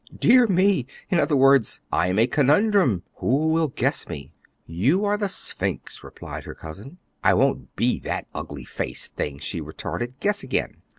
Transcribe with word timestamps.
"Dear 0.19 0.47
me! 0.47 0.87
In 1.09 1.19
other 1.19 1.35
words, 1.35 1.79
I 1.91 2.07
am 2.07 2.17
a 2.17 2.25
conundrum. 2.25 3.03
Who 3.17 3.49
will 3.49 3.67
guess 3.67 4.07
me?" 4.09 4.33
"You 4.65 5.05
are 5.05 5.15
the 5.15 5.29
Sphinx," 5.29 6.03
replied 6.03 6.45
her 6.45 6.55
cousin. 6.55 6.97
"I 7.23 7.35
won't 7.35 7.75
be 7.75 7.99
that 7.99 8.25
ugly 8.33 8.65
faced 8.65 9.15
thing," 9.15 9.37
she 9.37 9.61
retorted; 9.61 10.19
"guess 10.19 10.41
again." 10.41 10.81